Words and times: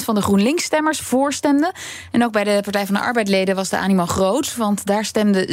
van 0.05 0.15
de 0.15 0.23
GroenLinks-stemmers 0.23 1.01
voorstemde. 1.01 1.73
En 2.11 2.25
ook 2.25 2.33
bij 2.33 2.45
de 2.45 2.61
Partij 2.63 2.87
van 2.87 2.95
de 2.95 3.01
Arbeidleden 3.01 3.55
was 3.55 3.69
de 3.69 3.77
animo 3.77 4.07
groot, 4.07 4.57
want 4.57 4.87
daar 4.87 5.05
stemde 5.05 5.47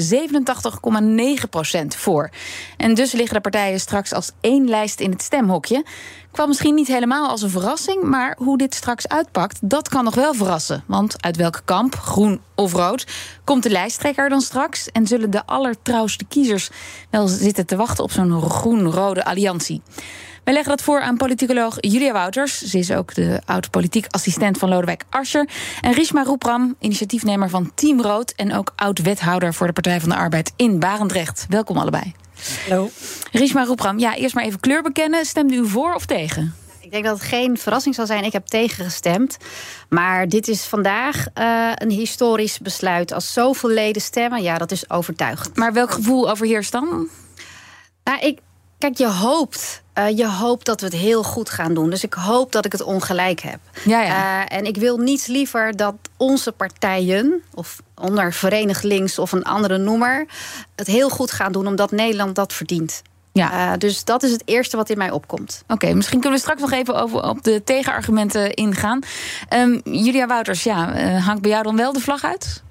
87,9% 1.81 1.87
voor. 1.87 2.29
En 2.77 2.93
dus 2.93 3.11
liggen 3.11 3.33
de 3.33 3.41
partijen 3.41 3.79
straks 3.79 4.13
als 4.13 4.31
één 4.41 4.69
lijst 4.69 4.99
in 4.99 5.11
het 5.11 5.21
stemhokje. 5.21 5.85
Kwam 6.31 6.47
misschien 6.47 6.75
niet 6.75 6.87
helemaal 6.87 7.29
als 7.29 7.41
een 7.41 7.49
verrassing, 7.49 8.03
maar 8.03 8.35
hoe 8.37 8.57
dit 8.57 8.75
straks 8.75 9.07
uitpakt, 9.07 9.59
dat 9.61 9.89
kan 9.89 10.03
nog 10.03 10.15
wel 10.15 10.33
verrassen. 10.33 10.83
Want 10.85 11.23
uit 11.23 11.35
welke 11.35 11.61
kamp, 11.65 11.95
groen 11.95 12.41
of 12.55 12.73
rood, 12.73 13.07
komt 13.43 13.63
de 13.63 13.69
lijsttrekker 13.69 14.29
dan 14.29 14.41
straks? 14.41 14.91
En 14.91 15.07
zullen 15.07 15.31
de 15.31 15.45
allertrouwste 15.45 16.25
kiezers 16.25 16.69
wel 17.09 17.27
zitten 17.27 17.65
te 17.65 17.75
wachten 17.75 18.03
op 18.03 18.11
zo'n 18.11 18.41
groen-rode 18.41 19.25
alliantie? 19.25 19.81
Wij 20.49 20.57
leggen 20.57 20.77
dat 20.77 20.85
voor 20.85 21.01
aan 21.01 21.17
politicoloog 21.17 21.75
Julia 21.79 22.11
Wouters. 22.11 22.61
Ze 22.61 22.77
is 22.77 22.91
ook 22.91 23.13
de 23.13 23.41
oud-politiek 23.45 24.05
assistent 24.09 24.57
van 24.57 24.69
Lodewijk 24.69 25.03
Asscher. 25.09 25.49
En 25.81 25.93
Rishma 25.93 26.23
Roepram, 26.23 26.75
initiatiefnemer 26.79 27.49
van 27.49 27.71
Team 27.75 28.01
Rood... 28.01 28.33
en 28.35 28.53
ook 28.53 28.73
oud-wethouder 28.75 29.53
voor 29.53 29.67
de 29.67 29.73
Partij 29.73 29.99
van 29.99 30.09
de 30.09 30.15
Arbeid 30.15 30.51
in 30.55 30.79
Barendrecht. 30.79 31.45
Welkom 31.49 31.77
allebei. 31.77 32.13
Hallo. 32.67 32.89
Rishma 33.31 33.63
Roepram, 33.63 33.99
ja, 33.99 34.15
eerst 34.15 34.35
maar 34.35 34.43
even 34.43 34.59
kleur 34.59 34.81
bekennen. 34.81 35.25
Stemde 35.25 35.55
u 35.55 35.67
voor 35.67 35.93
of 35.93 36.05
tegen? 36.05 36.55
Ik 36.79 36.91
denk 36.91 37.03
dat 37.03 37.19
het 37.19 37.27
geen 37.27 37.57
verrassing 37.57 37.95
zal 37.95 38.05
zijn. 38.05 38.23
Ik 38.23 38.33
heb 38.33 38.45
tegen 38.45 38.85
gestemd. 38.85 39.37
Maar 39.89 40.27
dit 40.27 40.47
is 40.47 40.63
vandaag 40.63 41.25
uh, 41.35 41.71
een 41.75 41.91
historisch 41.91 42.59
besluit. 42.59 43.11
Als 43.11 43.33
zoveel 43.33 43.69
leden 43.69 44.01
stemmen, 44.01 44.41
ja, 44.41 44.57
dat 44.57 44.71
is 44.71 44.89
overtuigend. 44.89 45.55
Maar 45.55 45.73
welk 45.73 45.91
gevoel 45.91 46.29
overheerst 46.29 46.71
dan? 46.71 47.07
Nou, 48.03 48.19
ik, 48.19 48.39
kijk, 48.77 48.97
je 48.97 49.07
hoopt 49.07 49.81
uh, 49.99 50.17
je 50.17 50.27
hoopt 50.27 50.65
dat 50.65 50.79
we 50.79 50.85
het 50.85 50.95
heel 50.95 51.23
goed 51.23 51.49
gaan 51.49 51.73
doen. 51.73 51.89
Dus 51.89 52.03
ik 52.03 52.13
hoop 52.13 52.51
dat 52.51 52.65
ik 52.65 52.71
het 52.71 52.81
ongelijk 52.81 53.39
heb. 53.39 53.59
Ja, 53.85 54.01
ja. 54.01 54.39
Uh, 54.39 54.57
en 54.57 54.65
ik 54.65 54.77
wil 54.77 54.97
niets 54.97 55.25
liever 55.27 55.75
dat 55.75 55.95
onze 56.17 56.51
partijen, 56.51 57.43
of 57.53 57.81
onder 57.95 58.33
Verenigd 58.33 58.83
Links 58.83 59.19
of 59.19 59.31
een 59.31 59.43
andere 59.43 59.77
noemer, 59.77 60.25
het 60.75 60.87
heel 60.87 61.09
goed 61.09 61.31
gaan 61.31 61.51
doen, 61.51 61.67
omdat 61.67 61.91
Nederland 61.91 62.35
dat 62.35 62.53
verdient. 62.53 63.01
Ja. 63.31 63.71
Uh, 63.71 63.77
dus 63.77 64.03
dat 64.03 64.23
is 64.23 64.31
het 64.31 64.41
eerste 64.45 64.77
wat 64.77 64.89
in 64.89 64.97
mij 64.97 65.11
opkomt. 65.11 65.61
Oké, 65.63 65.73
okay, 65.73 65.93
misschien 65.93 66.19
kunnen 66.19 66.37
we 66.37 66.43
straks 66.43 66.61
nog 66.61 66.71
even 66.71 66.95
over 66.95 67.23
op 67.23 67.43
de 67.43 67.63
tegenargumenten 67.63 68.53
ingaan. 68.53 68.99
Um, 69.53 69.81
Julia 69.83 70.27
Wouters, 70.27 70.63
ja, 70.63 71.01
hangt 71.19 71.41
bij 71.41 71.51
jou 71.51 71.63
dan 71.63 71.75
wel 71.75 71.93
de 71.93 71.99
vlag 71.99 72.23
uit? 72.23 72.63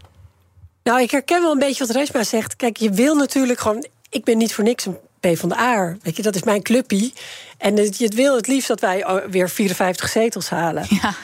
Nou, 0.82 1.00
ik 1.00 1.10
herken 1.10 1.42
wel 1.42 1.52
een 1.52 1.58
beetje 1.58 1.86
wat 1.86 1.96
Resma 1.96 2.24
zegt. 2.24 2.56
Kijk, 2.56 2.76
je 2.76 2.90
wil 2.90 3.14
natuurlijk 3.14 3.60
gewoon. 3.60 3.86
Ik 4.10 4.24
ben 4.24 4.38
niet 4.38 4.54
voor 4.54 4.64
niks 4.64 4.86
een 4.86 4.98
P 5.20 5.26
van 5.32 5.48
de 5.48 5.58
A. 5.58 5.96
Weet 6.02 6.16
je, 6.16 6.22
dat 6.22 6.34
is 6.34 6.42
mijn 6.42 6.62
clubpie. 6.62 7.12
En 7.58 7.76
je 7.76 8.08
wil 8.14 8.36
het 8.36 8.46
liefst 8.46 8.68
dat 8.68 8.80
wij 8.80 9.24
weer 9.30 9.50
54 9.50 10.08
zetels 10.08 10.48
halen. 10.48 10.86
Ja. 10.88 11.14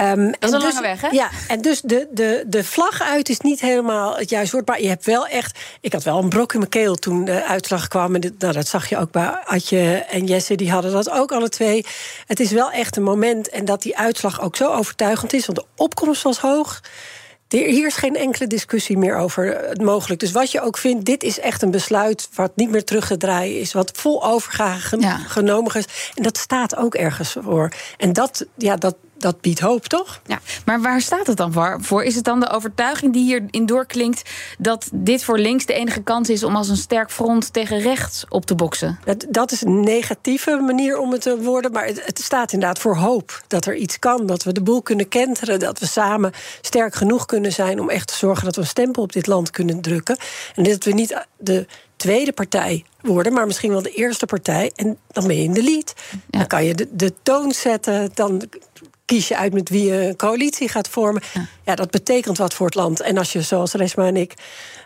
Um, 0.00 0.26
dat 0.26 0.36
is 0.40 0.50
een 0.50 0.60
dus, 0.60 0.72
lange 0.74 0.80
weg, 0.80 1.00
hè? 1.00 1.08
Ja, 1.08 1.30
en 1.48 1.60
dus 1.60 1.80
de, 1.80 2.08
de, 2.10 2.44
de 2.46 2.64
vlag 2.64 3.02
uit 3.02 3.28
is 3.28 3.40
niet 3.40 3.60
helemaal 3.60 4.16
het 4.16 4.30
juiste 4.30 4.56
woord. 4.56 4.68
Maar 4.68 4.82
je 4.82 4.88
hebt 4.88 5.04
wel 5.04 5.26
echt... 5.26 5.58
Ik 5.80 5.92
had 5.92 6.02
wel 6.02 6.18
een 6.18 6.28
brok 6.28 6.52
in 6.52 6.58
mijn 6.58 6.70
keel 6.70 6.94
toen 6.94 7.24
de 7.24 7.44
uitslag 7.44 7.88
kwam. 7.88 8.14
En 8.14 8.34
nou, 8.38 8.52
dat 8.52 8.68
zag 8.68 8.88
je 8.88 8.98
ook 8.98 9.10
bij 9.10 9.26
Adje 9.44 9.94
en 9.94 10.24
Jesse. 10.24 10.54
Die 10.54 10.70
hadden 10.70 10.92
dat 10.92 11.10
ook 11.10 11.32
alle 11.32 11.48
twee. 11.48 11.86
Het 12.26 12.40
is 12.40 12.50
wel 12.50 12.70
echt 12.70 12.96
een 12.96 13.02
moment. 13.02 13.48
En 13.48 13.64
dat 13.64 13.82
die 13.82 13.96
uitslag 13.96 14.40
ook 14.40 14.56
zo 14.56 14.72
overtuigend 14.72 15.32
is. 15.32 15.46
Want 15.46 15.58
de 15.58 15.66
opkomst 15.76 16.22
was 16.22 16.38
hoog. 16.38 16.80
Hier 17.58 17.86
is 17.86 17.96
geen 17.96 18.16
enkele 18.16 18.46
discussie 18.46 18.98
meer 18.98 19.16
over 19.16 19.68
het 19.68 19.82
mogelijk. 19.82 20.20
Dus 20.20 20.32
wat 20.32 20.50
je 20.50 20.60
ook 20.60 20.78
vindt, 20.78 21.04
dit 21.04 21.22
is 21.22 21.40
echt 21.40 21.62
een 21.62 21.70
besluit 21.70 22.28
wat 22.34 22.56
niet 22.56 22.70
meer 22.70 22.84
terug 22.84 23.06
te 23.06 23.16
draaien 23.16 23.60
is. 23.60 23.72
Wat 23.72 23.90
vol 23.94 24.24
overgave 24.24 25.00
ja. 25.00 25.16
genomen 25.16 25.74
is. 25.74 26.12
En 26.14 26.22
dat 26.22 26.38
staat 26.38 26.76
ook 26.76 26.94
ergens 26.94 27.36
voor. 27.40 27.72
En 27.96 28.12
dat, 28.12 28.46
ja, 28.56 28.76
dat, 28.76 28.96
dat 29.20 29.40
biedt 29.40 29.60
hoop, 29.60 29.86
toch? 29.86 30.20
Ja, 30.26 30.40
maar 30.64 30.80
waar 30.80 31.00
staat 31.00 31.26
het 31.26 31.36
dan 31.36 31.80
voor? 31.80 32.04
Is 32.04 32.14
het 32.14 32.24
dan 32.24 32.40
de 32.40 32.50
overtuiging 32.50 33.12
die 33.12 33.24
hierin 33.24 33.66
doorklinkt 33.66 34.30
dat 34.58 34.88
dit 34.92 35.24
voor 35.24 35.38
links 35.38 35.66
de 35.66 35.72
enige 35.72 36.02
kans 36.02 36.28
is 36.28 36.44
om 36.44 36.56
als 36.56 36.68
een 36.68 36.76
sterk 36.76 37.10
front 37.10 37.52
tegen 37.52 37.80
rechts 37.80 38.24
op 38.28 38.46
te 38.46 38.54
boksen? 38.54 38.98
Dat, 39.04 39.26
dat 39.28 39.52
is 39.52 39.62
een 39.62 39.80
negatieve 39.80 40.56
manier 40.56 40.98
om 40.98 41.12
het 41.12 41.22
te 41.22 41.40
worden, 41.42 41.72
maar 41.72 41.86
het, 41.86 42.06
het, 42.06 42.20
staat 42.20 42.52
inderdaad 42.52 42.78
voor 42.78 42.96
hoop. 42.96 43.42
Dat 43.46 43.66
er 43.66 43.76
iets 43.76 43.98
kan, 43.98 44.26
dat 44.26 44.42
we 44.42 44.52
de 44.52 44.62
boel 44.62 44.82
kunnen 44.82 45.08
kenteren, 45.08 45.58
dat 45.58 45.78
we 45.78 45.86
samen 45.86 46.32
sterk 46.60 46.94
genoeg 46.94 47.26
kunnen 47.26 47.52
zijn 47.52 47.80
om 47.80 47.90
echt 47.90 48.08
te 48.08 48.14
zorgen 48.14 48.44
dat 48.44 48.54
we 48.54 48.60
een 48.60 48.66
stempel 48.66 49.02
op 49.02 49.12
dit 49.12 49.26
land 49.26 49.50
kunnen 49.50 49.80
drukken. 49.80 50.16
En 50.54 50.62
dat 50.62 50.84
we 50.84 50.92
niet 50.92 51.26
de 51.38 51.66
tweede 51.96 52.32
partij 52.32 52.84
worden, 53.00 53.32
maar 53.32 53.46
misschien 53.46 53.70
wel 53.70 53.82
de 53.82 53.94
eerste 53.94 54.26
partij. 54.26 54.72
En 54.74 54.98
dan 55.12 55.26
ben 55.26 55.36
je 55.36 55.42
in 55.42 55.52
de 55.52 55.62
lead. 55.62 55.94
Ja. 56.10 56.38
Dan 56.38 56.46
kan 56.46 56.64
je 56.64 56.74
de, 56.74 56.88
de 56.90 57.12
toon 57.22 57.52
zetten. 57.52 58.10
Dan 58.14 58.42
kies 59.10 59.28
je 59.28 59.36
uit 59.36 59.52
met 59.52 59.68
wie 59.68 59.84
je 59.84 60.06
een 60.06 60.16
coalitie 60.16 60.68
gaat 60.68 60.88
vormen. 60.88 61.22
Ja. 61.64 61.74
dat 61.74 61.90
betekent 61.90 62.38
wat 62.38 62.54
voor 62.54 62.66
het 62.66 62.74
land. 62.74 63.00
En 63.00 63.18
als 63.18 63.32
je, 63.32 63.42
zoals 63.42 63.72
Resma 63.72 64.06
en 64.06 64.16
ik, 64.16 64.34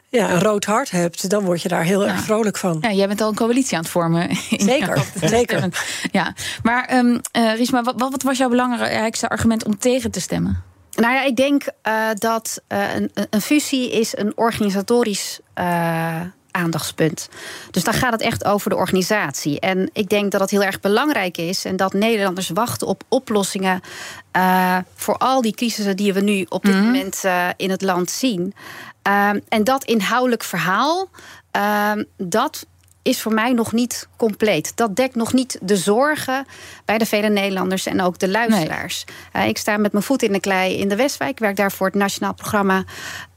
ja, 0.08 0.30
een 0.30 0.40
rood 0.40 0.64
hart 0.64 0.90
hebt, 0.90 1.30
dan 1.30 1.44
word 1.44 1.62
je 1.62 1.68
daar 1.68 1.82
heel 1.82 2.06
erg 2.06 2.20
vrolijk 2.20 2.56
van. 2.56 2.78
Ja, 2.80 2.92
jij 2.92 3.06
bent 3.06 3.20
al 3.20 3.28
een 3.28 3.34
coalitie 3.34 3.76
aan 3.76 3.82
het 3.82 3.90
vormen. 3.90 4.36
Zeker, 4.72 5.04
zeker. 5.20 5.68
Ja, 6.12 6.34
maar 6.62 6.96
um, 6.96 7.20
uh, 7.36 7.54
Riesma, 7.54 7.82
wat, 7.82 7.94
wat, 7.96 8.22
was 8.22 8.38
jouw 8.38 8.48
belangrijkste 8.48 9.28
argument 9.28 9.64
om 9.64 9.78
tegen 9.78 10.10
te 10.10 10.20
stemmen? 10.20 10.62
Nou 10.94 11.14
ja, 11.14 11.24
ik 11.24 11.36
denk 11.36 11.66
uh, 11.88 12.08
dat 12.14 12.62
uh, 12.68 12.94
een, 12.94 13.10
een, 13.30 13.41
fusie 13.41 13.92
is 13.92 14.16
een 14.16 14.32
organisatorisch 14.36 15.41
aandachtspunt. 16.54 17.28
Dus 17.70 17.84
dan 17.84 17.94
gaat 17.94 18.12
het 18.12 18.20
echt 18.20 18.44
over 18.44 18.70
de 18.70 18.76
organisatie. 18.76 19.60
En 19.60 19.91
ik 19.92 20.09
denk 20.09 20.32
dat 20.32 20.41
het 20.41 20.50
heel 20.50 20.62
erg 20.62 20.81
belangrijk 20.81 21.37
is 21.37 21.65
en 21.65 21.76
dat 21.76 21.92
Nederlanders 21.92 22.48
wachten 22.48 22.87
op 22.87 23.03
oplossingen 23.09 23.81
uh, 24.37 24.78
voor 24.94 25.16
al 25.16 25.42
die 25.42 25.54
crisissen 25.54 25.97
die 25.97 26.12
we 26.12 26.20
nu 26.20 26.47
op 26.48 26.62
dit 26.62 26.75
mm 26.75 26.81
-hmm. 26.81 26.87
moment 26.87 27.22
uh, 27.25 27.48
in 27.56 27.70
het 27.70 27.82
land 27.82 28.10
zien. 28.10 28.54
Uh, 29.09 29.31
en 29.48 29.65
dat 29.65 29.84
inhoudelijk 29.84 30.42
verhaal, 30.42 31.09
dat 32.16 32.66
is 33.04 33.22
voor 33.22 33.34
mij 33.34 33.53
nog 33.53 33.72
niet 33.72 34.09
compleet. 34.16 34.72
Dat 34.76 34.97
dekt 34.97 35.15
nog 35.15 35.32
niet 35.32 35.59
de 35.62 35.76
zorgen 35.76 36.47
bij 36.84 36.98
de 36.98 37.06
vele 37.06 37.28
Nederlanders 37.28 37.87
en 37.87 38.00
ook 38.00 38.19
de 38.19 38.28
luisteraars. 38.28 39.04
Nee. 39.32 39.42
Uh, 39.44 39.48
ik 39.48 39.59
sta 39.59 39.76
met 39.76 39.92
mijn 39.92 40.04
voet 40.04 40.22
in 40.22 40.32
de 40.32 40.41
klei 40.41 40.78
in 40.78 40.88
de 40.88 40.97
Westwijk. 40.97 41.31
Ik 41.31 41.38
werk 41.38 41.56
daar 41.56 41.72
voor 41.72 41.87
het 41.87 41.94
nationaal 41.94 42.34
programma 42.34 42.84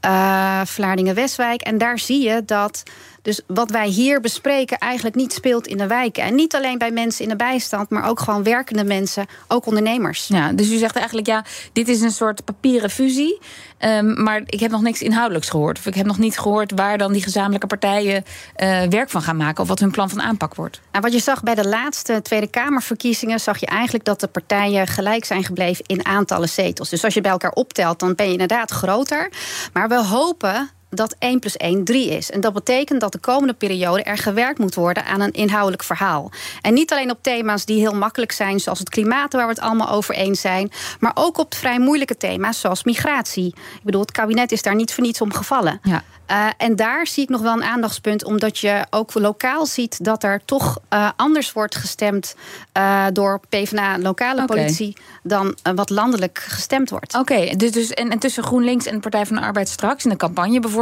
uh, 0.06 0.60
Vlaardingen-Westwijk. 0.64 1.60
En 1.60 1.78
daar 1.78 1.98
zie 1.98 2.22
je 2.22 2.42
dat 2.44 2.82
dus 3.28 3.40
wat 3.46 3.70
wij 3.70 3.88
hier 3.88 4.20
bespreken 4.20 4.78
eigenlijk 4.78 5.16
niet 5.16 5.32
speelt 5.32 5.66
in 5.66 5.76
de 5.76 5.86
wijken. 5.86 6.22
En 6.22 6.34
niet 6.34 6.54
alleen 6.54 6.78
bij 6.78 6.90
mensen 6.90 7.22
in 7.22 7.28
de 7.28 7.36
bijstand, 7.36 7.90
maar 7.90 8.08
ook 8.08 8.20
gewoon 8.20 8.42
werkende 8.42 8.84
mensen, 8.84 9.26
ook 9.48 9.66
ondernemers. 9.66 10.26
Ja, 10.26 10.52
dus 10.52 10.70
u 10.70 10.76
zegt 10.76 10.96
eigenlijk, 10.96 11.26
ja, 11.26 11.44
dit 11.72 11.88
is 11.88 12.00
een 12.00 12.10
soort 12.10 12.44
papieren 12.44 12.90
fusie. 12.90 13.38
Um, 13.78 14.22
maar 14.22 14.42
ik 14.46 14.60
heb 14.60 14.70
nog 14.70 14.82
niks 14.82 15.02
inhoudelijks 15.02 15.48
gehoord. 15.48 15.78
Of 15.78 15.86
ik 15.86 15.94
heb 15.94 16.06
nog 16.06 16.18
niet 16.18 16.38
gehoord 16.38 16.72
waar 16.74 16.98
dan 16.98 17.12
die 17.12 17.22
gezamenlijke 17.22 17.66
partijen 17.66 18.24
uh, 18.56 18.82
werk 18.82 19.10
van 19.10 19.22
gaan 19.22 19.36
maken. 19.36 19.62
Of 19.62 19.68
wat 19.68 19.78
hun 19.78 19.90
plan 19.90 20.08
van 20.08 20.22
aanpak 20.22 20.54
wordt. 20.54 20.80
Nou, 20.92 21.04
wat 21.04 21.12
je 21.12 21.20
zag 21.20 21.42
bij 21.42 21.54
de 21.54 21.68
laatste 21.68 22.22
Tweede 22.22 22.46
Kamerverkiezingen, 22.46 23.40
zag 23.40 23.58
je 23.58 23.66
eigenlijk 23.66 24.04
dat 24.04 24.20
de 24.20 24.26
partijen 24.26 24.86
gelijk 24.86 25.24
zijn 25.24 25.44
gebleven 25.44 25.84
in 25.86 26.06
aantallen 26.06 26.48
zetels. 26.48 26.88
Dus 26.88 27.04
als 27.04 27.14
je 27.14 27.20
bij 27.20 27.30
elkaar 27.30 27.52
optelt, 27.52 27.98
dan 27.98 28.14
ben 28.14 28.26
je 28.26 28.32
inderdaad 28.32 28.70
groter. 28.70 29.32
Maar 29.72 29.88
we 29.88 30.04
hopen 30.04 30.70
dat 30.90 31.16
1 31.18 31.38
plus 31.38 31.56
1 31.56 31.84
3 31.84 32.10
is. 32.10 32.30
En 32.30 32.40
dat 32.40 32.52
betekent 32.52 33.00
dat 33.00 33.12
de 33.12 33.18
komende 33.18 33.54
periode 33.54 34.02
er 34.02 34.18
gewerkt 34.18 34.58
moet 34.58 34.74
worden 34.74 35.04
aan 35.04 35.20
een 35.20 35.32
inhoudelijk 35.32 35.82
verhaal. 35.82 36.30
En 36.60 36.74
niet 36.74 36.92
alleen 36.92 37.10
op 37.10 37.18
thema's 37.22 37.64
die 37.64 37.78
heel 37.78 37.94
makkelijk 37.94 38.32
zijn, 38.32 38.60
zoals 38.60 38.78
het 38.78 38.88
klimaat, 38.88 39.32
waar 39.32 39.46
we 39.46 39.52
het 39.52 39.60
allemaal 39.60 39.90
over 39.90 40.14
eens 40.14 40.40
zijn, 40.40 40.70
maar 41.00 41.12
ook 41.14 41.38
op 41.38 41.54
vrij 41.54 41.78
moeilijke 41.78 42.16
thema's, 42.16 42.60
zoals 42.60 42.84
migratie. 42.84 43.46
Ik 43.46 43.82
bedoel, 43.82 44.00
het 44.00 44.12
kabinet 44.12 44.52
is 44.52 44.62
daar 44.62 44.74
niet 44.74 44.94
voor 44.94 45.04
niets 45.04 45.20
om 45.20 45.32
gevallen. 45.32 45.80
Ja. 45.82 46.02
Uh, 46.30 46.46
en 46.56 46.76
daar 46.76 47.06
zie 47.06 47.22
ik 47.22 47.28
nog 47.28 47.40
wel 47.40 47.52
een 47.52 47.64
aandachtspunt, 47.64 48.24
omdat 48.24 48.58
je 48.58 48.86
ook 48.90 49.14
lokaal 49.14 49.66
ziet 49.66 50.04
dat 50.04 50.22
er 50.22 50.40
toch 50.44 50.78
uh, 50.92 51.10
anders 51.16 51.52
wordt 51.52 51.76
gestemd 51.76 52.34
uh, 52.76 53.06
door 53.12 53.40
PvdA 53.48 53.98
lokale 53.98 54.42
okay. 54.42 54.56
politie 54.56 54.96
dan 55.22 55.56
wat 55.74 55.90
landelijk 55.90 56.38
gestemd 56.38 56.90
wordt. 56.90 57.14
Oké, 57.14 57.32
okay, 57.32 57.56
dus, 57.56 57.72
dus 57.72 57.90
en, 57.90 58.10
en, 58.10 58.18
tussen 58.18 58.42
GroenLinks 58.42 58.86
en 58.86 58.94
de 58.94 59.00
Partij 59.00 59.26
van 59.26 59.36
de 59.36 59.42
Arbeid 59.42 59.68
straks 59.68 60.04
in 60.04 60.10
de 60.10 60.16
campagne 60.16 60.60
bijvoorbeeld, 60.60 60.77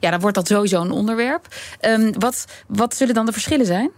ja, 0.00 0.10
dan 0.10 0.20
wordt 0.20 0.36
dat 0.36 0.46
sowieso 0.46 0.80
een 0.80 0.90
onderwerp. 0.90 1.46
Um, 1.80 2.12
wat, 2.18 2.44
wat 2.68 2.96
zullen 2.96 3.14
dan 3.14 3.26
de 3.26 3.32
verschillen 3.32 3.66
zijn? 3.66 3.90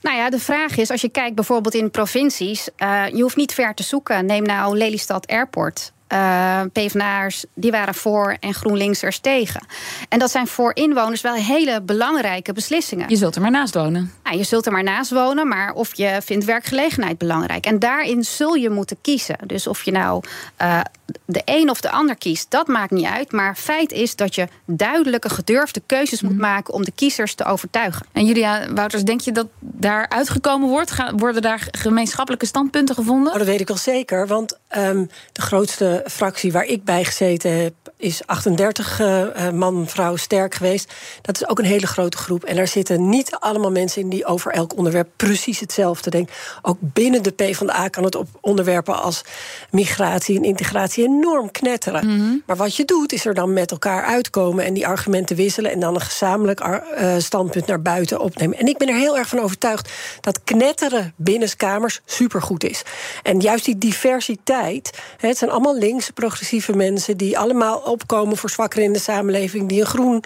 Nou 0.00 0.16
ja, 0.16 0.30
de 0.30 0.38
vraag 0.38 0.76
is, 0.76 0.90
als 0.90 1.00
je 1.00 1.08
kijkt 1.08 1.34
bijvoorbeeld 1.34 1.74
in 1.74 1.90
provincies, 1.90 2.68
uh, 2.78 3.04
je 3.08 3.22
hoeft 3.22 3.36
niet 3.36 3.54
ver 3.54 3.74
te 3.74 3.82
zoeken. 3.82 4.26
Neem 4.26 4.42
nou 4.42 4.76
Lelystad 4.76 5.26
Airport 5.26 5.92
uh, 6.12 6.60
PvdA'ers 6.72 7.44
die 7.54 7.70
waren 7.70 7.94
voor 7.94 8.36
en 8.40 8.54
GroenLinksers 8.54 9.18
tegen. 9.18 9.66
En 10.08 10.18
dat 10.18 10.30
zijn 10.30 10.46
voor 10.46 10.74
inwoners 10.74 11.20
wel 11.20 11.34
hele 11.34 11.82
belangrijke 11.82 12.52
beslissingen. 12.52 13.08
Je 13.08 13.16
zult 13.16 13.34
er 13.34 13.40
maar 13.40 13.50
naast 13.50 13.74
wonen. 13.74 14.12
Je 14.36 14.44
zult 14.44 14.66
er 14.66 14.72
maar 14.72 14.82
naast 14.82 15.10
wonen, 15.10 15.48
maar 15.48 15.72
of 15.72 15.94
je 15.94 16.20
vindt 16.24 16.44
werkgelegenheid 16.44 17.18
belangrijk. 17.18 17.66
En 17.66 17.78
daarin 17.78 18.24
zul 18.24 18.54
je 18.54 18.70
moeten 18.70 18.96
kiezen. 19.00 19.36
Dus 19.46 19.66
of 19.66 19.82
je 19.82 19.90
nou 19.90 20.24
uh, 20.62 20.80
de 21.24 21.42
een 21.44 21.70
of 21.70 21.80
de 21.80 21.90
ander 21.90 22.16
kiest, 22.16 22.50
dat 22.50 22.66
maakt 22.66 22.90
niet 22.90 23.06
uit. 23.06 23.32
Maar 23.32 23.56
feit 23.56 23.92
is 23.92 24.16
dat 24.16 24.34
je 24.34 24.48
duidelijke, 24.64 25.28
gedurfde 25.28 25.82
keuzes 25.86 26.22
moet 26.22 26.32
mhm. 26.32 26.40
maken 26.40 26.74
om 26.74 26.84
de 26.84 26.92
kiezers 26.94 27.34
te 27.34 27.44
overtuigen. 27.44 28.06
En 28.12 28.24
Julia 28.24 28.72
Wouters, 28.74 29.02
denk 29.02 29.20
je 29.20 29.32
dat 29.32 29.46
daar 29.60 30.08
uitgekomen 30.08 30.68
wordt? 30.68 30.90
Gaan, 30.90 31.18
worden 31.18 31.42
daar 31.42 31.68
gemeenschappelijke 31.70 32.46
standpunten 32.46 32.94
gevonden? 32.94 33.32
Oh, 33.32 33.38
dat 33.38 33.46
weet 33.46 33.60
ik 33.60 33.68
wel 33.68 33.76
zeker. 33.76 34.26
Want 34.26 34.58
um, 34.76 35.10
de 35.32 35.42
grootste 35.42 36.04
fractie 36.10 36.52
waar 36.52 36.64
ik 36.64 36.84
bij 36.84 37.04
gezeten 37.04 37.62
heb, 37.62 37.74
is 38.02 38.26
38 38.26 39.00
uh, 39.00 39.46
eh, 39.46 39.54
man, 39.54 39.88
vrouw 39.88 40.16
sterk 40.16 40.54
geweest. 40.54 40.92
Dat 41.20 41.36
is 41.36 41.48
ook 41.48 41.58
een 41.58 41.64
hele 41.64 41.86
grote 41.86 42.16
groep. 42.16 42.44
En 42.44 42.56
daar 42.56 42.68
zitten 42.68 43.08
niet 43.08 43.36
allemaal 43.38 43.70
mensen 43.70 44.02
in 44.02 44.08
die 44.08 44.24
over 44.24 44.52
elk 44.52 44.76
onderwerp 44.76 45.08
precies 45.16 45.60
hetzelfde 45.60 46.10
denken. 46.10 46.34
Ook 46.62 46.76
binnen 46.80 47.22
de 47.22 47.30
PvdA 47.30 47.88
kan 47.88 48.04
het 48.04 48.14
op 48.14 48.28
onderwerpen 48.40 49.02
als 49.02 49.24
migratie 49.70 50.36
en 50.36 50.44
integratie 50.44 51.04
enorm 51.04 51.50
knetteren. 51.50 52.06
Mhm. 52.06 52.36
Maar 52.46 52.56
wat 52.56 52.76
je 52.76 52.84
doet, 52.84 53.12
is 53.12 53.26
er 53.26 53.34
dan 53.34 53.52
met 53.52 53.70
elkaar 53.70 54.04
uitkomen 54.04 54.64
en 54.64 54.74
die 54.74 54.86
argumenten 54.86 55.36
wisselen 55.36 55.70
en 55.70 55.80
dan 55.80 55.94
een 55.94 56.00
gezamenlijk 56.00 56.60
uh, 56.60 57.14
standpunt 57.18 57.66
naar 57.66 57.82
buiten 57.82 58.20
opnemen. 58.20 58.58
En 58.58 58.66
ik 58.66 58.78
ben 58.78 58.88
er 58.88 58.96
heel 58.96 59.18
erg 59.18 59.28
van 59.28 59.40
overtuigd 59.40 59.92
dat 60.20 60.44
knetteren 60.44 61.12
binnenskamers 61.16 62.00
supergoed 62.04 62.64
is. 62.64 62.82
En 63.22 63.40
juist 63.40 63.64
die 63.64 63.78
diversiteit, 63.78 64.98
het 65.16 65.38
zijn 65.38 65.50
allemaal 65.50 65.78
links 65.78 66.10
progressieve 66.10 66.76
mensen 66.76 67.16
die 67.16 67.38
allemaal 67.38 67.90
opkomen 67.92 68.36
voor 68.36 68.50
zwakkeren 68.50 68.84
in 68.84 68.92
de 68.92 68.98
samenleving, 68.98 69.68
die 69.68 69.80
een 69.80 69.86
groen, 69.86 70.24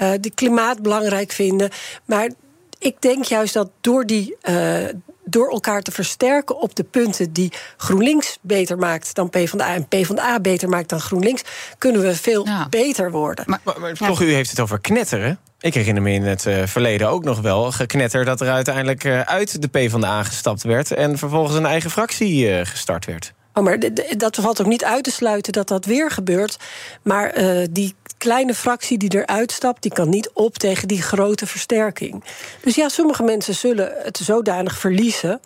uh, 0.00 0.10
die 0.20 0.32
klimaat 0.34 0.82
belangrijk 0.82 1.32
vinden. 1.32 1.70
Maar 2.04 2.30
ik 2.78 2.96
denk 3.00 3.24
juist 3.24 3.54
dat 3.54 3.70
door 3.80 4.06
die. 4.06 4.36
Uh, 4.48 4.84
door 5.24 5.50
elkaar 5.50 5.82
te 5.82 5.90
versterken 5.90 6.60
op 6.60 6.74
de 6.74 6.84
punten 6.84 7.32
die 7.32 7.52
GroenLinks 7.76 8.38
beter 8.40 8.78
maakt 8.78 9.14
dan 9.14 9.30
PvdA 9.30 9.74
en 9.74 9.88
PvdA 9.88 10.40
beter 10.40 10.68
maakt 10.68 10.88
dan 10.88 11.00
GroenLinks, 11.00 11.42
kunnen 11.78 12.00
we 12.00 12.14
veel 12.14 12.46
beter 12.70 13.10
worden. 13.10 13.44
Maar, 13.46 13.60
maar, 13.78 13.92
toch, 13.92 14.22
u 14.22 14.32
heeft 14.32 14.50
het 14.50 14.60
over 14.60 14.80
knetteren. 14.80 15.38
Ik 15.60 15.74
herinner 15.74 16.02
me 16.02 16.10
in 16.10 16.22
het 16.22 16.44
uh, 16.44 16.66
verleden 16.66 17.08
ook 17.08 17.24
nog 17.24 17.40
wel 17.40 17.72
geknetter 17.72 18.24
dat 18.24 18.40
er 18.40 18.50
uiteindelijk 18.50 19.04
uh, 19.04 19.20
uit 19.20 19.62
de 19.62 19.68
PvdA 19.68 20.22
gestapt 20.22 20.62
werd 20.62 20.90
en 20.90 21.18
vervolgens 21.18 21.56
een 21.56 21.66
eigen 21.66 21.90
fractie 21.90 22.48
uh, 22.48 22.60
gestart 22.64 23.04
werd. 23.04 23.32
Oh, 23.54 23.64
maar 23.64 23.78
dat 24.16 24.36
valt 24.36 24.60
ook 24.60 24.66
niet 24.66 24.84
uit 24.84 25.04
te 25.04 25.10
sluiten 25.10 25.52
dat 25.52 25.68
dat 25.68 25.84
weer 25.84 26.10
gebeurt. 26.10 26.56
Maar 27.02 27.38
uh, 27.38 27.66
die 27.70 27.94
kleine 28.18 28.54
fractie 28.54 28.98
die 28.98 29.14
eruit 29.14 29.52
stapt, 29.52 29.82
die 29.82 29.92
kan 29.92 30.08
niet 30.08 30.30
op 30.32 30.58
tegen 30.58 30.88
die 30.88 31.02
grote 31.02 31.46
versterking. 31.46 32.24
Dus 32.60 32.74
ja, 32.74 32.88
sommige 32.88 33.22
mensen 33.22 33.54
zullen 33.54 33.92
het 34.02 34.16
zodanig 34.16 34.78
verliezen. 34.78 35.40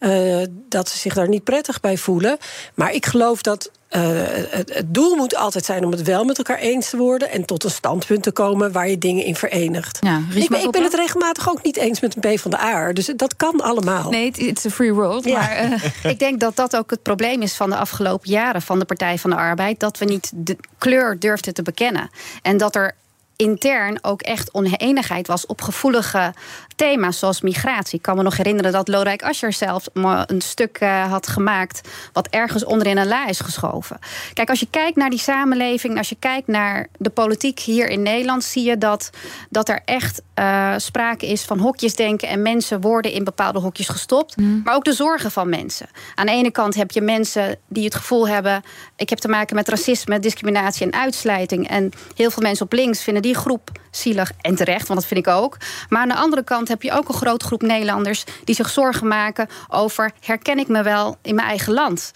Uh, 0.00 0.42
dat 0.68 0.88
ze 0.88 0.98
zich 0.98 1.14
daar 1.14 1.28
niet 1.28 1.44
prettig 1.44 1.80
bij 1.80 1.96
voelen. 1.96 2.38
Maar 2.74 2.92
ik 2.92 3.06
geloof 3.06 3.42
dat 3.42 3.70
uh, 3.90 4.02
het, 4.50 4.74
het, 4.74 4.94
doel 4.94 5.16
moet 5.16 5.36
altijd 5.36 5.64
zijn 5.64 5.84
om 5.84 5.90
het 5.90 6.02
wel 6.02 6.24
met 6.24 6.38
elkaar 6.38 6.58
eens 6.58 6.90
te 6.90 6.96
worden 6.96 7.30
en 7.30 7.44
tot 7.44 7.64
een 7.64 7.70
standpunt 7.70 8.22
te 8.22 8.32
komen 8.32 8.72
waar 8.72 8.88
je 8.88 8.98
dingen 8.98 9.24
in 9.24 9.36
verenigt. 9.36 9.98
Ja, 10.00 10.22
ik, 10.34 10.48
ben, 10.48 10.62
ik, 10.62 10.70
ben 10.70 10.82
het 10.82 10.94
regelmatig 10.94 11.50
ook 11.50 11.62
niet 11.62 11.76
eens 11.76 12.00
met 12.00 12.16
een 12.16 12.34
P 12.34 12.38
van 12.40 12.50
de 12.50 12.58
A. 12.60 12.92
Dus 12.92 13.12
dat 13.16 13.36
kan 13.36 13.60
allemaal. 13.60 14.10
Nee, 14.10 14.30
it's 14.30 14.66
a 14.66 14.70
free 14.70 14.92
world. 14.92 15.24
Ja. 15.24 15.38
Maar 15.38 15.64
uh... 15.64 15.84
ik 16.12 16.18
denk 16.18 16.40
dat 16.40 16.56
dat 16.56 16.76
ook 16.76 16.90
het 16.90 17.02
probleem 17.02 17.42
is 17.42 17.54
van 17.54 17.70
de 17.70 17.76
afgelopen 17.76 18.30
jaren 18.30 18.62
van 18.62 18.78
de 18.78 18.84
Partij 18.84 19.18
van 19.18 19.30
de 19.30 19.36
Arbeid. 19.36 19.80
Dat 19.80 19.98
we 19.98 20.04
niet 20.04 20.32
de 20.34 20.56
kleur 20.78 21.18
durfden 21.18 21.54
te 21.54 21.62
bekennen. 21.62 22.10
En 22.42 22.56
dat 22.56 22.74
er 22.74 22.94
intern 23.36 23.98
ook 24.02 24.22
echt 24.22 24.54
oneenigheid 24.54 25.26
was 25.26 25.46
op 25.46 25.62
gevoelige 25.62 26.34
thema's 26.76 27.18
zoals 27.18 27.40
migratie. 27.40 27.96
Ik 27.96 28.02
kan 28.02 28.16
me 28.16 28.22
nog 28.22 28.36
herinneren 28.36 28.72
dat 28.72 28.88
Lodewijk 28.88 29.22
Asscher 29.22 29.52
zelf 29.52 29.88
een 29.92 30.40
stuk 30.40 30.80
uh, 30.80 31.10
had 31.10 31.28
gemaakt 31.28 31.88
wat 32.12 32.28
ergens 32.28 32.64
onderin 32.64 32.96
een 32.96 33.06
la 33.06 33.26
is 33.26 33.40
geschoven. 33.40 33.98
Kijk, 34.32 34.48
als 34.48 34.60
je 34.60 34.66
kijkt 34.70 34.96
naar 34.96 35.10
die 35.10 35.18
samenleving, 35.18 35.98
als 35.98 36.08
je 36.08 36.16
kijkt 36.18 36.46
naar 36.46 36.86
de 36.98 37.10
politiek 37.10 37.60
hier 37.60 37.88
in 37.88 38.02
Nederland, 38.02 38.44
zie 38.44 38.64
je 38.64 38.78
dat, 38.78 39.10
dat 39.50 39.68
er 39.68 39.80
echt 39.84 40.22
uh, 40.38 40.74
sprake 40.76 41.26
is 41.26 41.42
van 41.42 41.58
hokjesdenken 41.58 42.28
en 42.28 42.42
mensen 42.42 42.80
worden 42.80 43.12
in 43.12 43.24
bepaalde 43.24 43.58
hokjes 43.58 43.88
gestopt. 43.88 44.36
Mm. 44.36 44.60
Maar 44.64 44.74
ook 44.74 44.84
de 44.84 44.92
zorgen 44.92 45.30
van 45.30 45.48
mensen. 45.48 45.88
Aan 46.14 46.26
de 46.26 46.32
ene 46.32 46.50
kant 46.50 46.74
heb 46.74 46.90
je 46.90 47.00
mensen 47.00 47.58
die 47.68 47.84
het 47.84 47.94
gevoel 47.94 48.28
hebben: 48.28 48.62
ik 48.96 49.08
heb 49.08 49.18
te 49.18 49.28
maken 49.28 49.56
met 49.56 49.68
racisme, 49.68 50.18
discriminatie 50.18 50.86
en 50.86 50.98
uitsluiting. 51.00 51.68
En 51.68 51.92
heel 52.14 52.30
veel 52.30 52.42
mensen 52.42 52.64
op 52.64 52.72
links 52.72 53.02
vinden 53.02 53.22
die 53.26 53.34
groep 53.34 53.70
zielig 53.90 54.32
en 54.40 54.54
terecht, 54.54 54.88
want 54.88 55.00
dat 55.00 55.08
vind 55.08 55.26
ik 55.26 55.32
ook. 55.32 55.56
Maar 55.88 56.00
aan 56.00 56.08
de 56.08 56.14
andere 56.14 56.44
kant 56.44 56.68
heb 56.68 56.82
je 56.82 56.92
ook 56.92 57.08
een 57.08 57.14
grote 57.14 57.44
groep 57.44 57.62
Nederlanders 57.62 58.24
die 58.44 58.54
zich 58.54 58.68
zorgen 58.70 59.08
maken 59.08 59.48
over: 59.68 60.12
herken 60.20 60.58
ik 60.58 60.68
me 60.68 60.82
wel 60.82 61.16
in 61.22 61.34
mijn 61.34 61.48
eigen 61.48 61.72
land? 61.72 62.12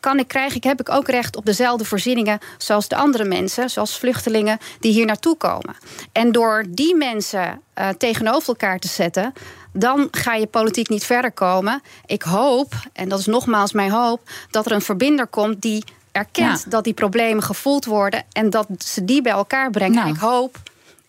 Kan 0.00 0.18
ik, 0.18 0.28
krijg 0.28 0.54
ik, 0.54 0.64
heb 0.64 0.80
ik 0.80 0.88
ook 0.88 1.08
recht 1.08 1.36
op 1.36 1.46
dezelfde 1.46 1.84
voorzieningen 1.84 2.38
zoals 2.58 2.88
de 2.88 2.96
andere 2.96 3.24
mensen, 3.24 3.70
zoals 3.70 3.98
vluchtelingen 3.98 4.58
die 4.80 4.92
hier 4.92 5.06
naartoe 5.06 5.36
komen? 5.36 5.76
En 6.12 6.32
door 6.32 6.64
die 6.68 6.94
mensen 6.94 7.60
uh, 7.78 7.88
tegenover 7.88 8.48
elkaar 8.48 8.78
te 8.78 8.88
zetten, 8.88 9.32
dan 9.72 10.08
ga 10.10 10.34
je 10.34 10.46
politiek 10.46 10.88
niet 10.88 11.04
verder 11.04 11.32
komen. 11.32 11.82
Ik 12.06 12.22
hoop, 12.22 12.74
en 12.92 13.08
dat 13.08 13.18
is 13.18 13.26
nogmaals 13.26 13.72
mijn 13.72 13.90
hoop, 13.90 14.20
dat 14.50 14.66
er 14.66 14.72
een 14.72 14.82
verbinder 14.82 15.26
komt 15.26 15.62
die 15.62 15.84
erkent 16.12 16.70
dat 16.70 16.84
die 16.84 16.94
problemen 16.94 17.42
gevoeld 17.42 17.84
worden 17.84 18.24
en 18.32 18.50
dat 18.50 18.66
ze 18.78 19.04
die 19.04 19.22
bij 19.22 19.32
elkaar 19.32 19.70
brengen. 19.70 19.94
Nou. 19.94 20.08
Ik 20.08 20.20
hoop, 20.20 20.56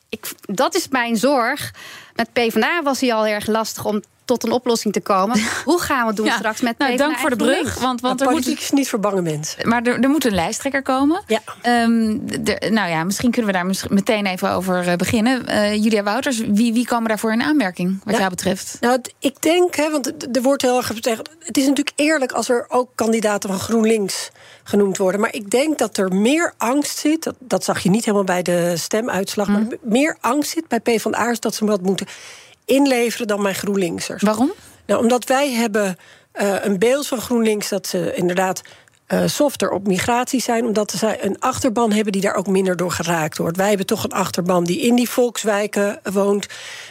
ik, 0.10 0.32
dat 0.42 0.76
is 0.76 0.88
mijn 0.88 1.18
zorg. 1.18 1.74
Met 2.16 2.34
PvdA 2.34 2.84
was 2.84 3.00
hij 3.00 3.14
al 3.14 3.26
erg 3.26 3.48
lastig 3.48 3.86
om 3.86 4.02
tot 4.26 4.44
een 4.44 4.52
oplossing 4.52 4.94
te 4.94 5.02
komen. 5.02 5.42
Hoe 5.66 5.82
gaan 5.82 6.02
we 6.02 6.08
het 6.08 6.16
doen 6.16 6.30
straks 6.30 6.62
met 6.62 6.78
nou, 6.78 6.96
Dank 6.96 7.18
voor 7.18 7.30
de 7.30 7.36
brug. 7.36 7.80
Want, 7.80 8.02
want 8.02 8.22
er 8.22 8.30
moet 8.30 8.48
is 8.48 8.72
niet 8.72 8.90
voor 8.90 9.00
bange 9.00 9.22
mensen. 9.22 9.70
Maar 9.70 9.84
er, 9.84 10.00
er 10.00 10.10
moet 10.10 10.26
een 10.26 10.34
lijsttrekker 10.34 10.82
komen. 10.82 11.24
Ja. 11.28 11.42
Um, 11.84 12.22
de, 12.44 12.70
nou 12.72 12.90
ja, 12.90 13.04
misschien 13.04 13.32
kunnen 13.32 13.52
we 13.52 13.58
daar 13.58 13.88
meteen 13.90 14.26
even 14.26 14.52
over 14.52 14.88
uh, 14.88 14.96
beginnen. 14.96 15.50
Uh, 15.50 15.74
Julia 15.74 16.04
Wouters, 16.04 16.38
wie, 16.38 16.74
wie 16.74 16.86
komen 16.86 17.08
daarvoor 17.08 17.32
in 17.32 17.42
aanmerking, 17.42 18.02
wat 18.04 18.18
jou 18.18 18.30
betreft? 18.30 18.78
Nou, 18.80 19.02
ik 19.20 19.42
denk, 19.42 19.76
hè, 19.76 19.92
want 19.92 20.36
er 20.36 20.42
wordt 20.42 20.62
heel 20.62 20.78
erg 20.78 20.88
gezegd... 20.88 21.30
het 21.40 21.58
is 21.58 21.64
natuurlijk 21.64 21.92
eerlijk 21.96 22.32
als 22.32 22.50
er 22.50 22.66
ook 22.68 22.90
kandidaten 22.96 23.50
van 23.50 23.60
GroenLinks 23.60 24.30
genoemd 24.64 24.98
worden. 24.98 25.22
Maar 25.22 25.34
ik 25.34 25.50
denk 25.50 25.78
dat 25.78 25.98
er 25.98 26.16
meer 26.16 26.54
angst 26.58 26.98
zit... 26.98 27.24
dat, 27.24 27.36
dat 27.40 27.64
zag 27.64 27.80
je 27.80 27.90
niet 27.90 28.06
helemaal 28.06 28.26
bij 28.26 28.42
de 28.42 28.74
stemuitslag... 28.78 29.48
maar 29.48 29.62
mhm. 29.62 29.76
meer 29.82 30.18
angst 30.22 30.52
zit 30.52 30.68
bij 30.68 30.80
PvdA'ers 30.80 31.40
dat 31.40 31.56
ze 31.56 31.66
wat 31.66 31.82
moeten 31.82 32.08
inleveren 32.66 33.28
dan 33.28 33.42
mijn 33.42 33.56
GroenLinksers. 33.56 34.22
Waarom? 34.22 34.52
Nou, 34.86 35.02
omdat 35.02 35.26
wij 35.26 35.52
hebben 35.52 35.98
uh, 36.42 36.56
een 36.62 36.80
beeld 36.80 37.08
van 37.08 37.22
GroenLinks 37.22 37.70
dat 37.70 37.88
ze 37.88 38.14
inderdaad 38.16 38.62
uh, 39.08 39.22
softer 39.26 39.70
op 39.72 39.88
migratie 39.88 40.42
zijn, 40.42 40.66
omdat 40.66 40.92
zij 40.92 41.26
een 41.26 41.40
achterban 41.40 41.92
hebben 41.92 42.12
die 42.12 42.22
daar 42.22 42.36
ook 42.36 42.48
minder 42.48 42.76
door 42.76 42.92
geraakt 42.92 43.38
wordt. 43.38 43.58
Wij 43.58 43.68
hebben 43.68 43.86
toch 43.86 44.04
een 44.04 44.12
achterban 44.12 44.64
die 44.64 44.80
in 44.80 44.96
die 44.96 45.10
volkswijken 45.10 46.00
woont, 46.04 46.48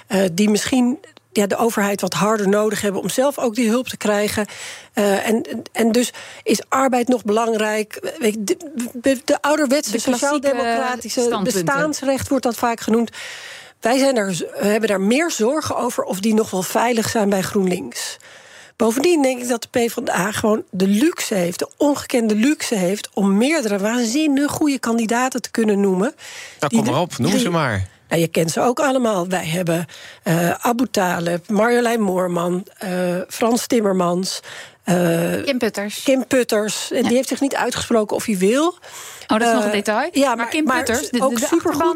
uh, 0.09 0.25
die 0.33 0.51
misschien 0.51 0.99
ja, 1.33 1.47
de 1.47 1.57
overheid 1.57 2.01
wat 2.01 2.15
harder 2.15 2.49
nodig 2.49 2.81
hebben 2.81 3.01
om 3.01 3.09
zelf 3.09 3.39
ook 3.39 3.55
die 3.55 3.69
hulp 3.69 3.89
te 3.89 3.97
krijgen. 3.97 4.47
Uh, 4.95 5.29
en, 5.29 5.63
en 5.73 5.93
dus 5.93 6.13
is 6.43 6.61
arbeid 6.69 7.09
nog 7.09 7.25
belangrijk. 7.25 8.15
De, 8.39 8.57
de, 8.93 9.21
de 9.25 9.43
ouderwetse 9.43 10.01
sociaal-democratische 10.01 11.41
bestaansrecht 11.43 12.29
wordt 12.29 12.45
dat 12.45 12.57
vaak 12.57 12.81
genoemd. 12.81 13.11
Wij 13.83 13.99
zijn 13.99 14.17
er, 14.17 14.47
hebben 14.55 14.89
daar 14.89 15.01
meer 15.01 15.31
zorgen 15.31 15.77
over 15.77 16.05
of 16.05 16.21
die 16.21 16.35
nog 16.35 16.51
wel 16.51 16.63
veilig 16.63 17.09
zijn 17.09 17.29
bij 17.29 17.43
GroenLinks. 17.43 18.17
Bovendien 18.77 19.23
denk 19.23 19.41
ik 19.41 19.49
dat 19.49 19.63
de 19.63 19.69
PvdA 19.71 20.33
gewoon 20.33 20.63
de 20.71 20.87
luxe 20.87 21.35
heeft, 21.35 21.59
de 21.59 21.69
ongekende 21.77 22.35
luxe 22.35 22.75
heeft, 22.75 23.09
om 23.15 23.37
meerdere 23.37 23.79
waanzinnig 23.79 24.51
goede 24.51 24.79
kandidaten 24.79 25.43
te 25.43 25.51
kunnen 25.51 25.81
noemen. 25.81 26.15
Nou, 26.61 26.77
kom 26.77 26.93
maar 26.93 27.01
op, 27.01 27.19
noem 27.19 27.39
ze 27.39 27.51
maar. 27.51 27.89
Nou, 28.13 28.25
je 28.25 28.31
kent 28.31 28.51
ze 28.51 28.61
ook 28.61 28.81
allemaal. 28.81 29.29
Wij 29.29 29.47
hebben 29.47 29.87
uh, 30.25 30.51
Abu 30.51 30.87
Talib, 30.91 31.49
Marjolein 31.49 32.01
Moorman, 32.01 32.67
uh, 32.85 32.91
Frans 33.29 33.67
Timmermans. 33.67 34.41
Uh, 34.85 35.43
Kim 35.45 35.59
Putters. 35.59 36.03
Kim 36.03 36.27
Putters. 36.27 36.91
En 36.91 37.03
die 37.03 37.17
heeft 37.17 37.29
zich 37.29 37.41
niet 37.41 37.55
uitgesproken 37.55 38.17
of 38.17 38.25
hij 38.25 38.39
wil. 38.39 38.67
Oh, 38.67 39.39
dat 39.39 39.43
is 39.43 39.55
nog 39.55 39.65
een 39.65 39.71
detail. 39.71 40.09
Ja, 40.13 40.27
maar, 40.27 40.37
maar 40.37 40.49
Kim 40.49 40.65
maar 40.65 40.83
Putters, 40.83 41.11
de, 41.11 41.23
ook 41.23 41.41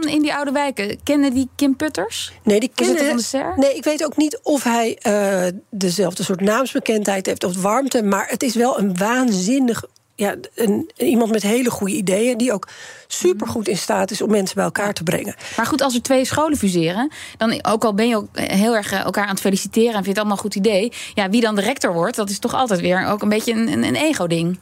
de, 0.03 0.11
in 0.11 0.23
die 0.23 0.35
oude 0.35 0.53
wijken, 0.53 1.01
kennen 1.03 1.35
die 1.35 1.49
Kim 1.57 1.77
Putters? 1.77 2.33
Nee, 2.43 2.61
die 2.61 2.71
kennen 2.75 3.07
van 3.07 3.17
de 3.17 3.23
Ster? 3.23 3.53
Nee, 3.57 3.75
ik 3.75 3.85
weet 3.85 4.05
ook 4.05 4.17
niet 4.17 4.39
of 4.43 4.63
hij 4.63 4.99
uh, 5.03 5.59
dezelfde 5.71 6.23
soort 6.23 6.41
naamsbekendheid 6.41 7.27
heeft 7.27 7.45
of 7.45 7.63
warmte. 7.63 8.03
Maar 8.03 8.27
het 8.29 8.43
is 8.43 8.55
wel 8.55 8.79
een 8.79 8.97
waanzinnig 8.99 9.85
ja, 10.17 10.35
een, 10.55 10.91
iemand 10.97 11.31
met 11.31 11.43
hele 11.43 11.71
goede 11.71 11.95
ideeën... 11.95 12.39
die 12.39 12.53
ook 12.53 12.69
supergoed 13.07 13.69
in 13.69 13.77
staat 13.77 14.11
is 14.11 14.23
om 14.23 14.31
mensen 14.31 14.55
bij 14.55 14.65
elkaar 14.65 14.95
te 14.95 15.03
brengen. 15.03 15.35
Maar 15.57 15.67
goed, 15.67 15.83
als 15.83 15.95
er 15.95 16.03
twee 16.03 16.25
scholen 16.25 16.59
fuseren... 16.59 17.13
dan 17.37 17.65
ook 17.65 17.85
al 17.85 17.95
ben 17.95 18.09
je 18.09 18.17
ook 18.17 18.39
heel 18.39 18.77
erg 18.77 18.93
eh, 18.93 19.01
elkaar 19.01 19.25
aan 19.25 19.31
het 19.31 19.41
feliciteren... 19.41 19.89
en 19.89 19.93
vind 19.93 20.05
je 20.05 20.11
het 20.11 20.19
allemaal 20.19 20.37
een 20.37 20.43
goed 20.43 20.55
idee... 20.55 20.93
ja, 21.15 21.31
wie 21.31 21.41
dan 21.41 21.55
de 21.55 21.61
rector 21.61 21.93
wordt, 21.93 22.17
dat 22.17 22.31
is 22.31 22.39
toch 22.39 22.55
altijd 22.55 22.81
weer 22.81 23.07
ook 23.07 23.23
een 23.23 23.29
beetje 23.29 23.53
een, 23.53 23.83
een 23.83 23.95
ego-ding. 23.95 24.59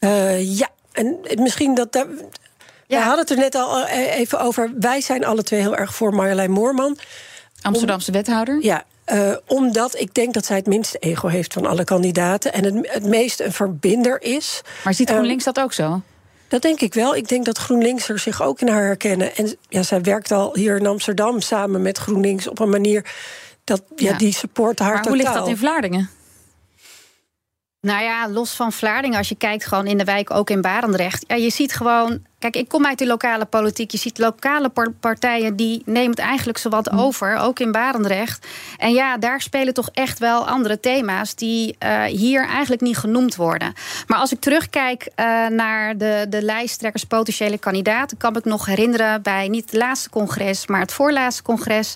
Uh, 0.00 0.58
ja, 0.58 0.68
en 0.92 1.18
misschien 1.34 1.74
dat... 1.74 1.92
Daar, 1.92 2.06
ja. 2.86 2.98
We 2.98 3.04
hadden 3.04 3.20
het 3.20 3.30
er 3.30 3.36
net 3.36 3.54
al 3.54 3.86
eh, 3.86 4.18
even 4.18 4.40
over. 4.40 4.72
Wij 4.78 5.00
zijn 5.00 5.24
alle 5.24 5.42
twee 5.42 5.60
heel 5.60 5.76
erg 5.76 5.94
voor 5.94 6.14
Marjolein 6.14 6.50
Moorman. 6.50 6.98
Amsterdamse 7.62 8.12
wethouder. 8.12 8.58
Ja, 8.62 8.84
uh, 9.06 9.36
omdat 9.46 9.98
ik 9.98 10.14
denk 10.14 10.34
dat 10.34 10.44
zij 10.44 10.56
het 10.56 10.66
minste 10.66 10.98
ego 10.98 11.28
heeft 11.28 11.52
van 11.52 11.66
alle 11.66 11.84
kandidaten. 11.84 12.52
En 12.52 12.64
het, 12.64 12.92
het 12.92 13.06
meest 13.06 13.40
een 13.40 13.52
verbinder 13.52 14.22
is. 14.22 14.62
Maar 14.84 14.94
ziet 14.94 15.10
GroenLinks 15.10 15.46
um, 15.46 15.52
dat 15.52 15.64
ook 15.64 15.72
zo? 15.72 16.02
Dat 16.48 16.62
denk 16.62 16.80
ik 16.80 16.94
wel. 16.94 17.16
Ik 17.16 17.28
denk 17.28 17.44
dat 17.44 17.58
GroenLinks 17.58 18.08
er 18.08 18.18
zich 18.18 18.42
ook 18.42 18.60
in 18.60 18.68
haar 18.68 18.84
herkennen. 18.84 19.36
En 19.36 19.56
ja, 19.68 19.82
zij 19.82 20.02
werkt 20.02 20.32
al 20.32 20.54
hier 20.54 20.76
in 20.76 20.86
Amsterdam 20.86 21.40
samen 21.40 21.82
met 21.82 21.98
GroenLinks 21.98 22.48
op 22.48 22.58
een 22.58 22.70
manier 22.70 23.10
dat 23.64 23.82
ja, 23.96 24.10
ja 24.10 24.16
die 24.16 24.32
support 24.32 24.78
haar. 24.78 24.94
Maar 24.94 25.06
hoe 25.06 25.16
ligt 25.16 25.34
dat 25.34 25.48
in 25.48 25.56
Vlaardingen? 25.56 26.10
Nou 27.80 28.02
ja, 28.02 28.28
los 28.28 28.50
van 28.50 28.72
Vlaardingen, 28.72 29.18
als 29.18 29.28
je 29.28 29.34
kijkt 29.34 29.66
gewoon 29.66 29.86
in 29.86 29.98
de 29.98 30.04
wijk, 30.04 30.30
ook 30.30 30.50
in 30.50 30.60
Barendrecht. 30.60 31.24
Ja, 31.26 31.36
je 31.36 31.50
ziet 31.50 31.74
gewoon 31.74 32.22
Kijk, 32.42 32.56
ik 32.56 32.68
kom 32.68 32.86
uit 32.86 32.98
de 32.98 33.06
lokale 33.06 33.44
politiek. 33.44 33.90
Je 33.90 33.98
ziet 33.98 34.18
lokale 34.18 34.72
partijen 35.00 35.56
die 35.56 35.82
nemen 35.84 36.10
het 36.10 36.18
eigenlijk 36.18 36.58
zowat 36.58 36.90
mm. 36.92 36.98
over, 36.98 37.36
ook 37.36 37.58
in 37.58 37.72
Barendrecht. 37.72 38.46
En 38.78 38.92
ja, 38.92 39.16
daar 39.16 39.40
spelen 39.40 39.74
toch 39.74 39.88
echt 39.92 40.18
wel 40.18 40.48
andere 40.48 40.80
thema's 40.80 41.34
die 41.34 41.76
uh, 41.84 42.02
hier 42.04 42.46
eigenlijk 42.46 42.82
niet 42.82 42.96
genoemd 42.96 43.36
worden. 43.36 43.72
Maar 44.06 44.18
als 44.18 44.32
ik 44.32 44.40
terugkijk 44.40 45.08
uh, 45.16 45.46
naar 45.46 45.96
de, 45.96 46.26
de 46.28 46.42
lijsttrekkers, 46.42 47.04
potentiële 47.04 47.58
kandidaten, 47.58 48.16
kan 48.16 48.36
ik 48.36 48.44
nog 48.44 48.66
herinneren 48.66 49.22
bij 49.22 49.48
niet 49.48 49.70
het 49.70 49.80
laatste 49.80 50.10
congres, 50.10 50.66
maar 50.66 50.80
het 50.80 50.92
voorlaatste 50.92 51.42
congres. 51.42 51.94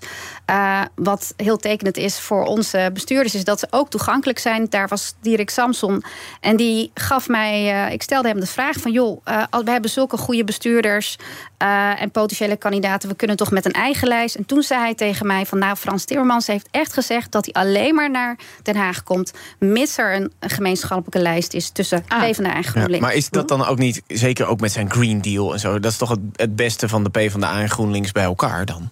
Uh, 0.50 0.80
wat 0.94 1.34
heel 1.36 1.56
tekenend 1.56 1.96
is 1.96 2.20
voor 2.20 2.44
onze 2.44 2.90
bestuurders, 2.92 3.34
is 3.34 3.44
dat 3.44 3.58
ze 3.58 3.66
ook 3.70 3.90
toegankelijk 3.90 4.38
zijn. 4.38 4.66
Daar 4.68 4.88
was 4.88 5.14
Dirk 5.20 5.50
Samson 5.50 6.04
en 6.40 6.56
die 6.56 6.90
gaf 6.94 7.28
mij, 7.28 7.92
ik 7.92 8.02
stelde 8.02 8.28
hem 8.28 8.40
de 8.40 8.46
vraag 8.46 8.76
van 8.76 8.92
joh, 8.92 9.24
we 9.50 9.70
hebben 9.70 9.90
zulke 9.90 10.16
goede 10.16 10.35
bestuurders 10.44 11.16
uh, 11.62 12.02
en 12.02 12.10
potentiële 12.10 12.56
kandidaten. 12.56 13.08
We 13.08 13.14
kunnen 13.14 13.36
toch 13.36 13.50
met 13.50 13.64
een 13.64 13.72
eigen 13.72 14.08
lijst. 14.08 14.34
En 14.34 14.46
toen 14.46 14.62
zei 14.62 14.80
hij 14.80 14.94
tegen 14.94 15.26
mij 15.26 15.46
van 15.46 15.58
nou, 15.58 15.76
Frans 15.76 16.04
Timmermans 16.04 16.46
heeft 16.46 16.68
echt 16.70 16.92
gezegd 16.92 17.32
dat 17.32 17.44
hij 17.44 17.62
alleen 17.62 17.94
maar 17.94 18.10
naar 18.10 18.38
Den 18.62 18.76
Haag 18.76 19.02
komt, 19.02 19.32
mits 19.58 19.98
er 19.98 20.14
een, 20.14 20.32
gemeenschappelijke 20.40 21.20
lijst 21.20 21.52
is 21.52 21.70
tussen 21.70 22.04
ah. 22.08 22.22
PvdA 22.22 22.54
en 22.54 22.64
GroenLinks. 22.64 22.98
Ja, 22.98 23.00
maar 23.00 23.14
is 23.14 23.30
dat 23.30 23.48
dan 23.48 23.66
ook 23.66 23.78
niet, 23.78 24.02
zeker 24.06 24.46
ook 24.46 24.60
met 24.60 24.72
zijn 24.72 24.90
Green 24.90 25.22
Deal 25.22 25.52
en 25.52 25.60
zo, 25.60 25.80
dat 25.80 25.92
is 25.92 25.98
toch 25.98 26.08
het, 26.08 26.20
het 26.32 26.56
beste 26.56 26.88
van 26.88 27.04
de 27.04 27.10
PvdA 27.10 27.60
en 27.60 27.70
GroenLinks 27.70 28.12
bij 28.12 28.24
elkaar 28.24 28.64
dan? 28.64 28.90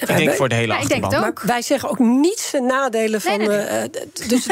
Ik 0.00 0.06
denk 0.06 0.30
voor 0.30 0.48
de 0.48 0.54
hele 0.54 0.72
ja, 0.72 0.78
achterban. 0.78 1.10
Maar 1.20 1.32
wij 1.42 1.62
zeggen 1.62 1.88
ook 1.88 1.98
niets 1.98 2.50
de 2.50 2.60
nadelen 2.60 3.20
van. 3.20 3.38
Nee, 3.38 3.48
nee, 3.48 3.56
nee. 3.56 3.90
Uh, 3.90 4.28
dus 4.28 4.46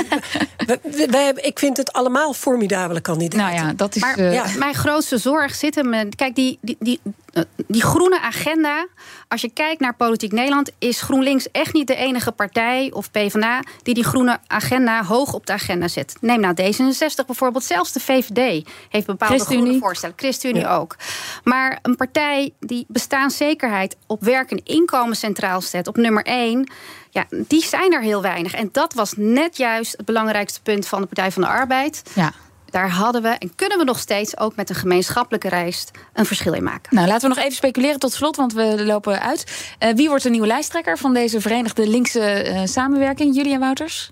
wij, 1.11 1.33
ik 1.37 1.59
vind 1.59 1.77
het 1.77 1.93
allemaal 1.93 2.35
formidabele 2.35 3.01
kandidaten. 3.01 3.55
Nou 3.57 3.67
ja, 3.67 3.73
dat 3.77 3.97
is. 3.97 4.03
Maar, 4.03 4.19
uh, 4.19 4.33
ja. 4.33 4.45
Mijn 4.59 4.75
grootste 4.75 5.19
zorg 5.19 5.55
zit 5.55 5.75
hem. 5.75 6.09
Kijk, 6.17 6.35
die, 6.35 6.59
die, 6.61 6.77
die, 6.81 7.01
eh, 7.33 7.43
die 7.67 7.83
groene 7.83 8.21
agenda, 8.21 8.87
als 9.29 9.41
je 9.41 9.51
kijkt 9.51 9.81
naar 9.81 9.95
politiek 9.95 10.33
Nederland, 10.33 10.71
is 10.79 11.01
GroenLinks 11.01 11.51
echt 11.51 11.73
niet 11.73 11.87
de 11.87 11.95
enige 11.95 12.33
partij 12.33 12.91
of 12.95 13.11
PvdA 13.11 13.61
die 13.83 13.95
die 13.95 14.05
groene 14.05 14.39
agenda 14.47 15.05
hoog 15.05 15.33
op 15.33 15.47
de 15.47 15.53
agenda 15.53 15.89
zet. 15.89 16.17
Neem 16.21 16.41
nou 16.41 16.55
D66 16.63 17.27
bijvoorbeeld, 17.27 17.65
zelfs 17.65 17.93
de 17.93 18.01
VVD 18.01 18.69
heeft 18.89 19.07
bepaalde 19.07 19.45
groene 19.45 19.79
voorstellen. 19.79 20.17
ChristenUnie 20.19 20.63
ja. 20.63 20.77
ook. 20.77 20.97
Maar 21.45 21.79
een 21.83 21.97
partij 21.97 22.53
die 22.61 22.85
bestaanszekerheid 22.89 23.97
op 24.07 24.23
werk 24.25 24.51
en 24.51 24.65
inkomen 24.65 25.17
centraal 25.35 25.61
zet, 25.61 25.89
op 25.89 25.97
nummer 25.97 26.25
1 26.25 26.71
ja, 27.13 27.27
die 27.31 27.65
zijn 27.65 27.93
er 27.93 28.03
heel 28.03 28.23
weinig. 28.23 28.55
En 28.55 28.69
dat 28.73 28.95
was 28.95 29.13
net 29.17 29.57
juist 29.57 29.93
het 29.97 30.07
belangrijkste 30.07 30.63
punt 30.63 30.87
van 30.87 31.01
de 31.01 31.07
Partij 31.07 31.33
van 31.33 31.43
de 31.43 31.49
Arbeid. 31.49 32.03
Ja. 32.15 32.33
Daar 32.71 32.91
hadden 32.91 33.23
we 33.23 33.29
en 33.29 33.55
kunnen 33.55 33.79
we 33.79 33.85
nog 33.85 33.99
steeds 33.99 34.39
ook 34.39 34.57
met 34.57 34.69
een 34.69 34.75
gemeenschappelijke 34.75 35.49
reis 35.49 35.87
een 36.13 36.27
verschil 36.27 36.53
in 36.53 36.63
maken. 36.63 36.95
Nou, 36.95 37.09
laten 37.09 37.29
we 37.29 37.35
nog 37.35 37.45
even 37.45 37.57
speculeren 37.57 37.99
tot 37.99 38.13
slot, 38.13 38.37
want 38.37 38.53
we 38.53 38.85
lopen 38.85 39.21
uit. 39.21 39.67
Uh, 39.79 39.95
wie 39.95 40.09
wordt 40.09 40.23
de 40.23 40.31
nieuwe 40.31 40.47
lijsttrekker 40.47 40.99
van 40.99 41.15
deze 41.15 41.41
Verenigde 41.41 41.89
Linkse 41.89 42.49
uh, 42.49 42.61
samenwerking? 42.65 43.35
Julia 43.35 43.59
Wouters? 43.59 44.11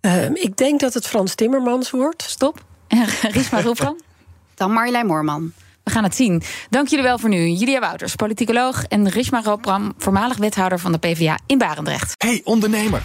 Uh, 0.00 0.24
ik 0.24 0.56
denk 0.56 0.80
dat 0.80 0.94
het 0.94 1.06
Frans 1.06 1.34
Timmermans 1.34 1.90
wordt. 1.90 2.22
Stop. 2.22 2.64
En 2.88 3.06
Riesma 3.36 3.60
Roefran? 3.60 4.00
Dan 4.54 4.72
Marjolein 4.72 5.06
Moorman. 5.06 5.52
We 5.86 5.92
gaan 5.92 6.04
het 6.04 6.16
zien. 6.16 6.42
Dank 6.70 6.88
jullie 6.88 7.04
wel 7.04 7.18
voor 7.18 7.28
nu. 7.28 7.48
Julia 7.48 7.80
Wouters, 7.80 8.14
politicoloog... 8.14 8.84
en 8.84 9.08
Rishma 9.08 9.42
Roopram, 9.42 9.94
voormalig 9.98 10.36
wethouder 10.36 10.78
van 10.78 10.92
de 10.92 10.98
PvdA 10.98 11.38
in 11.46 11.58
Barendrecht. 11.58 12.14
Hey 12.16 12.40
ondernemer, 12.44 13.02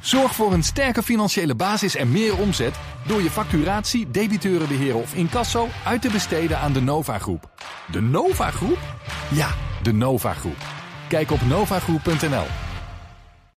zorg 0.00 0.34
voor 0.34 0.52
een 0.52 0.62
sterke 0.62 1.02
financiële 1.02 1.54
basis 1.54 1.96
en 1.96 2.10
meer 2.12 2.38
omzet... 2.38 2.74
door 3.06 3.22
je 3.22 3.30
facturatie, 3.30 4.10
debiteurenbeheer 4.10 4.96
of 4.96 5.14
incasso... 5.14 5.68
uit 5.84 6.02
te 6.02 6.10
besteden 6.10 6.58
aan 6.58 6.72
de 6.72 6.80
Nova 6.80 7.18
Groep. 7.18 7.50
De 7.90 8.00
Nova 8.00 8.50
Groep? 8.50 8.78
Ja, 9.30 9.48
de 9.82 9.92
Nova 9.92 10.32
Groep. 10.32 10.58
Kijk 11.08 11.30
op 11.30 11.40
novagroep.nl. 11.46 12.71